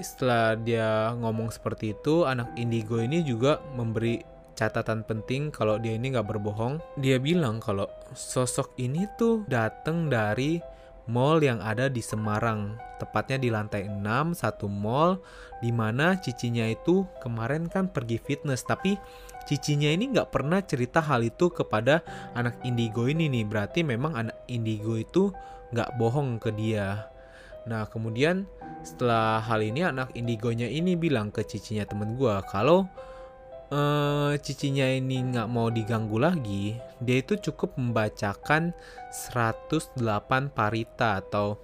setelah 0.00 0.56
dia 0.56 1.12
ngomong 1.20 1.52
seperti 1.52 1.92
itu, 1.92 2.24
anak 2.24 2.56
indigo 2.56 2.96
ini 2.96 3.20
juga 3.20 3.60
memberi 3.76 4.24
catatan 4.56 5.04
penting 5.04 5.52
kalau 5.52 5.76
dia 5.76 6.00
ini 6.00 6.16
nggak 6.16 6.24
berbohong. 6.24 6.80
Dia 6.96 7.20
bilang 7.20 7.60
kalau 7.60 7.84
sosok 8.16 8.72
ini 8.80 9.04
tuh 9.20 9.44
datang 9.44 10.08
dari 10.08 10.64
mall 11.10 11.42
yang 11.42 11.58
ada 11.58 11.90
di 11.90 11.98
Semarang, 11.98 12.78
tepatnya 13.02 13.38
di 13.40 13.48
lantai 13.50 13.88
6, 13.90 14.38
satu 14.38 14.70
mall 14.70 15.18
di 15.58 15.74
mana 15.74 16.18
cicinya 16.18 16.66
itu 16.66 17.06
kemarin 17.22 17.66
kan 17.66 17.90
pergi 17.90 18.18
fitness, 18.18 18.62
tapi 18.62 18.98
cicinya 19.46 19.90
ini 19.90 20.14
nggak 20.14 20.30
pernah 20.30 20.62
cerita 20.62 21.02
hal 21.02 21.26
itu 21.26 21.50
kepada 21.50 22.02
anak 22.38 22.62
indigo 22.62 23.10
ini 23.10 23.26
nih. 23.26 23.44
Berarti 23.46 23.82
memang 23.82 24.14
anak 24.14 24.38
indigo 24.46 24.94
itu 24.94 25.34
nggak 25.74 25.98
bohong 25.98 26.38
ke 26.38 26.54
dia. 26.54 27.10
Nah 27.66 27.86
kemudian 27.86 28.46
setelah 28.82 29.38
hal 29.38 29.62
ini 29.62 29.86
anak 29.86 30.10
indigonya 30.18 30.66
ini 30.66 30.98
bilang 30.98 31.30
ke 31.30 31.46
cicinya 31.46 31.86
temen 31.86 32.18
gue 32.18 32.34
kalau 32.50 32.86
uh, 33.72 34.32
cicinya 34.36 34.84
ini 34.84 35.32
nggak 35.32 35.48
mau 35.48 35.72
diganggu 35.72 36.20
lagi 36.20 36.76
dia 37.00 37.24
itu 37.24 37.40
cukup 37.40 37.80
membacakan 37.80 38.76
108 39.08 39.96
parita 40.52 41.24
atau 41.24 41.56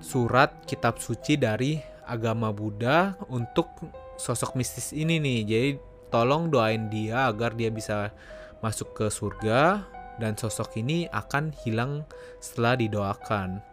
surat 0.00 0.64
kitab 0.64 0.96
suci 0.96 1.36
dari 1.36 1.76
agama 2.08 2.48
Buddha 2.50 3.14
untuk 3.28 3.68
sosok 4.16 4.56
mistis 4.56 4.96
ini 4.96 5.20
nih 5.20 5.40
jadi 5.44 5.70
tolong 6.10 6.50
doain 6.50 6.90
dia 6.90 7.28
agar 7.30 7.54
dia 7.54 7.70
bisa 7.70 8.10
masuk 8.60 8.92
ke 8.96 9.06
surga 9.08 9.86
dan 10.20 10.36
sosok 10.36 10.76
ini 10.76 11.08
akan 11.08 11.54
hilang 11.64 12.04
setelah 12.42 12.76
didoakan. 12.76 13.64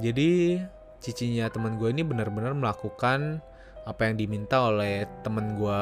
Jadi 0.00 0.58
cicinya 1.04 1.52
teman 1.52 1.76
gue 1.76 1.92
ini 1.92 2.00
benar-benar 2.00 2.56
melakukan 2.56 3.44
apa 3.84 4.00
yang 4.08 4.16
diminta 4.16 4.64
oleh 4.64 5.04
teman 5.20 5.60
gue 5.60 5.80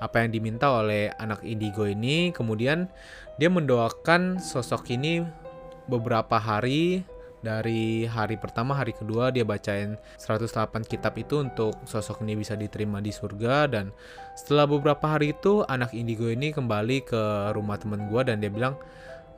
apa 0.00 0.24
yang 0.24 0.32
diminta 0.32 0.72
oleh 0.72 1.12
anak 1.20 1.44
indigo 1.44 1.84
ini. 1.84 2.32
Kemudian 2.32 2.88
dia 3.36 3.52
mendoakan 3.52 4.40
sosok 4.40 4.90
ini 4.96 5.22
beberapa 5.86 6.40
hari. 6.40 7.04
Dari 7.40 8.04
hari 8.04 8.36
pertama 8.36 8.76
hari 8.76 8.92
kedua 8.92 9.32
dia 9.32 9.48
bacain 9.48 9.96
108 10.20 10.84
kitab 10.84 11.16
itu 11.16 11.40
untuk 11.40 11.72
sosok 11.88 12.20
ini 12.20 12.36
bisa 12.36 12.52
diterima 12.52 13.00
di 13.00 13.08
surga. 13.08 13.64
Dan 13.64 13.96
setelah 14.36 14.68
beberapa 14.68 15.08
hari 15.08 15.32
itu 15.32 15.64
anak 15.64 15.96
indigo 15.96 16.28
ini 16.28 16.52
kembali 16.52 17.00
ke 17.08 17.22
rumah 17.56 17.80
temen 17.80 18.12
gue 18.12 18.20
dan 18.28 18.44
dia 18.44 18.52
bilang 18.52 18.76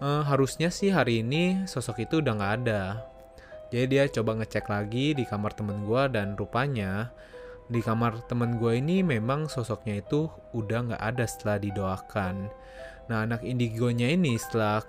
e, 0.02 0.08
harusnya 0.26 0.74
sih 0.74 0.90
hari 0.90 1.22
ini 1.22 1.62
sosok 1.70 2.02
itu 2.02 2.18
udah 2.18 2.34
nggak 2.34 2.54
ada. 2.66 2.82
Jadi 3.70 3.86
dia 3.86 4.04
coba 4.10 4.34
ngecek 4.34 4.66
lagi 4.66 5.14
di 5.14 5.22
kamar 5.22 5.54
temen 5.54 5.86
gue 5.86 6.02
dan 6.10 6.34
rupanya 6.34 7.14
di 7.72 7.80
kamar 7.80 8.28
temen 8.28 8.60
gue 8.60 8.76
ini 8.76 9.00
memang 9.00 9.48
sosoknya 9.48 10.04
itu 10.04 10.28
udah 10.52 10.92
nggak 10.92 11.02
ada 11.02 11.24
setelah 11.24 11.56
didoakan. 11.56 12.52
Nah 13.08 13.24
anak 13.24 13.40
indigonya 13.42 14.12
ini 14.12 14.36
setelah 14.36 14.84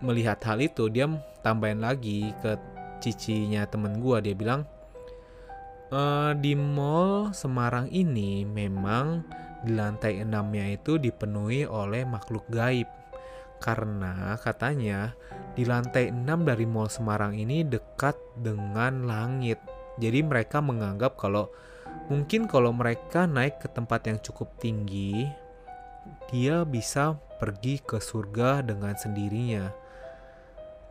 melihat 0.00 0.40
hal 0.48 0.64
itu 0.64 0.88
dia 0.88 1.04
tambahin 1.44 1.84
lagi 1.84 2.32
ke 2.40 2.56
cicinya 3.04 3.68
temen 3.68 4.00
gue 4.00 4.16
dia 4.24 4.32
bilang 4.32 4.64
e, 5.92 6.00
di 6.40 6.56
mall 6.56 7.36
Semarang 7.36 7.92
ini 7.92 8.48
memang 8.48 9.20
di 9.64 9.72
lantai 9.76 10.24
enamnya 10.24 10.76
itu 10.76 10.96
dipenuhi 10.96 11.68
oleh 11.68 12.08
makhluk 12.08 12.44
gaib. 12.48 12.88
Karena 13.60 14.36
katanya 14.40 15.16
di 15.56 15.64
lantai 15.64 16.12
6 16.12 16.20
dari 16.44 16.68
mall 16.68 16.92
Semarang 16.92 17.32
ini 17.32 17.64
dekat 17.64 18.16
dengan 18.36 19.08
langit. 19.08 19.56
Jadi 19.96 20.20
mereka 20.20 20.60
menganggap 20.60 21.16
kalau 21.16 21.48
mungkin 22.08 22.44
kalau 22.50 22.70
mereka 22.70 23.24
naik 23.24 23.60
ke 23.60 23.68
tempat 23.70 24.06
yang 24.08 24.18
cukup 24.20 24.52
tinggi 24.60 25.28
dia 26.28 26.62
bisa 26.68 27.16
pergi 27.40 27.80
ke 27.80 27.96
surga 27.96 28.60
dengan 28.64 28.92
sendirinya 28.96 29.84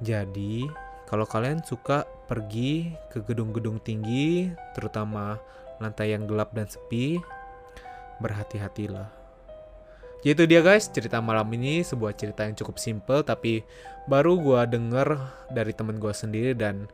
jadi, 0.04 0.68
kalau 1.08 1.24
kalian 1.24 1.64
suka 1.64 2.04
pergi 2.28 2.92
ke 3.08 3.24
gedung-gedung 3.24 3.80
tinggi, 3.80 4.52
terutama 4.76 5.40
lantai 5.80 6.12
yang 6.12 6.28
gelap 6.28 6.52
dan 6.52 6.68
sepi, 6.68 7.24
berhati-hatilah. 8.20 9.08
Itu 10.24 10.44
dia 10.48 10.64
guys, 10.64 10.92
cerita 10.92 11.20
malam 11.24 11.48
ini 11.56 11.84
sebuah 11.84 12.16
cerita 12.16 12.48
yang 12.48 12.56
cukup 12.56 12.80
simple 12.80 13.28
tapi 13.28 13.64
baru 14.08 14.40
gue 14.40 14.62
denger 14.72 15.20
dari 15.52 15.76
temen 15.76 16.00
gue 16.00 16.16
sendiri 16.16 16.56
dan 16.56 16.88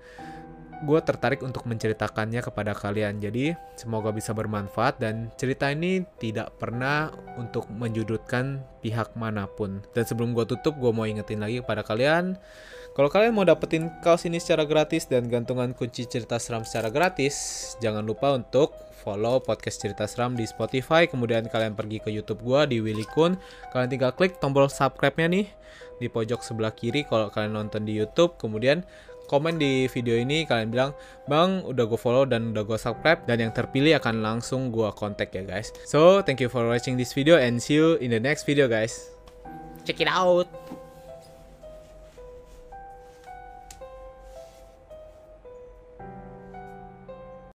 gue 0.83 0.99
tertarik 1.03 1.43
untuk 1.43 1.67
menceritakannya 1.67 2.39
kepada 2.39 2.71
kalian. 2.75 3.19
Jadi 3.19 3.55
semoga 3.75 4.15
bisa 4.15 4.31
bermanfaat 4.31 4.99
dan 4.99 5.31
cerita 5.35 5.67
ini 5.71 6.03
tidak 6.19 6.55
pernah 6.59 7.11
untuk 7.35 7.67
menjudutkan 7.67 8.63
pihak 8.79 9.15
mana 9.19 9.47
pun. 9.47 9.83
Dan 9.91 10.03
sebelum 10.07 10.31
gue 10.31 10.47
tutup, 10.47 10.79
gue 10.79 10.91
mau 10.91 11.03
ingetin 11.03 11.43
lagi 11.43 11.59
kepada 11.59 11.83
kalian. 11.83 12.39
Kalau 12.97 13.07
kalian 13.07 13.31
mau 13.31 13.45
dapetin 13.45 13.87
kaos 14.01 14.25
ini 14.25 14.41
secara 14.41 14.65
gratis 14.65 15.05
dan 15.07 15.29
gantungan 15.29 15.71
kunci 15.71 16.03
cerita 16.09 16.35
seram 16.41 16.65
secara 16.65 16.89
gratis, 16.91 17.35
jangan 17.79 18.03
lupa 18.03 18.33
untuk 18.33 18.75
follow 18.99 19.39
podcast 19.39 19.79
cerita 19.79 20.03
seram 20.03 20.35
di 20.35 20.43
Spotify. 20.43 21.07
Kemudian 21.07 21.47
kalian 21.47 21.77
pergi 21.79 22.03
ke 22.03 22.09
YouTube 22.11 22.43
gue 22.43 22.75
di 22.75 22.77
Willy 22.83 23.07
Kun. 23.07 23.39
Kalian 23.71 23.89
tinggal 23.93 24.11
klik 24.11 24.41
tombol 24.43 24.67
subscribe-nya 24.67 25.31
nih 25.31 25.47
di 25.99 26.07
pojok 26.07 26.43
sebelah 26.43 26.75
kiri 26.75 27.07
kalau 27.07 27.31
kalian 27.31 27.55
nonton 27.55 27.87
di 27.87 27.95
YouTube. 27.95 28.35
Kemudian 28.35 28.83
komen 29.29 29.61
di 29.61 29.85
video 29.93 30.17
ini 30.17 30.49
kalian 30.49 30.73
bilang 30.73 30.91
bang 31.29 31.61
udah 31.61 31.85
gue 31.85 31.99
follow 32.01 32.25
dan 32.25 32.49
udah 32.57 32.65
gue 32.65 32.81
subscribe 32.81 33.21
dan 33.29 33.37
yang 33.37 33.53
terpilih 33.53 34.01
akan 34.01 34.25
langsung 34.25 34.73
gue 34.73 34.89
kontak 34.97 35.29
ya 35.37 35.45
guys. 35.45 35.69
So 35.85 36.25
thank 36.25 36.41
you 36.41 36.49
for 36.49 36.65
watching 36.65 36.97
this 36.97 37.13
video 37.13 37.37
and 37.37 37.61
see 37.61 37.77
you 37.77 38.01
in 38.01 38.09
the 38.09 38.19
next 38.19 38.49
video 38.49 38.65
guys. 38.65 39.13
Check 39.85 40.01
it 40.01 40.09
out 40.09 40.49